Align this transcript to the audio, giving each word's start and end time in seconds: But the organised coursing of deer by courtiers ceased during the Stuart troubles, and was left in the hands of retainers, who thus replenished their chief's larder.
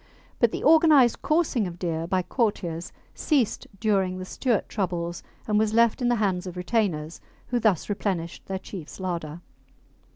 But 0.39 0.51
the 0.51 0.63
organised 0.63 1.21
coursing 1.21 1.67
of 1.67 1.77
deer 1.77 2.07
by 2.07 2.23
courtiers 2.23 2.91
ceased 3.13 3.67
during 3.79 4.17
the 4.17 4.25
Stuart 4.25 4.67
troubles, 4.67 5.21
and 5.47 5.59
was 5.59 5.75
left 5.75 6.01
in 6.01 6.07
the 6.07 6.15
hands 6.15 6.47
of 6.47 6.57
retainers, 6.57 7.21
who 7.49 7.59
thus 7.59 7.87
replenished 7.87 8.47
their 8.47 8.57
chief's 8.57 8.99
larder. 8.99 9.41